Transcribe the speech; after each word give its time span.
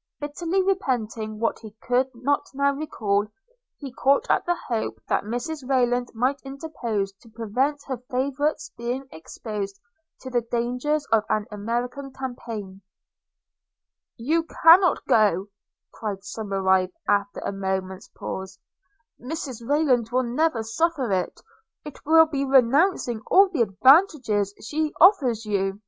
–Bitterly 0.20 0.60
repenting 0.60 1.38
what 1.38 1.60
he 1.60 1.70
could 1.80 2.08
not 2.12 2.46
now 2.52 2.72
recall, 2.72 3.28
he 3.76 3.92
caught 3.92 4.28
at 4.28 4.44
the 4.44 4.56
hope 4.66 4.98
that 5.06 5.22
Mrs 5.22 5.68
Rayland 5.68 6.10
might 6.16 6.40
interpose 6.42 7.12
to 7.12 7.28
prevent 7.28 7.84
her 7.86 7.98
favourite's 8.10 8.72
being 8.76 9.06
exposed 9.12 9.78
to 10.22 10.30
the 10.30 10.40
dangers 10.40 11.06
of 11.12 11.22
an 11.28 11.46
American 11.52 12.12
campaign– 12.12 12.82
'You 14.16 14.42
cannot 14.42 15.06
go,' 15.06 15.46
cried 15.92 16.24
Somerive, 16.24 16.90
after 17.06 17.38
a 17.38 17.52
moment's 17.52 18.08
pause; 18.08 18.58
'Mrs 19.20 19.64
Rayland 19.64 20.10
will 20.10 20.24
never 20.24 20.64
suffer 20.64 21.12
it– 21.12 21.40
it 21.86 22.04
will 22.04 22.26
be 22.26 22.44
renouncing 22.44 23.20
all 23.28 23.48
the 23.48 23.62
advantages 23.62 24.52
she 24.60 24.92
offers 25.00 25.44
you.' 25.46 25.80